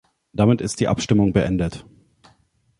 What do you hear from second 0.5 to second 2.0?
ist die Abstimmung beendet.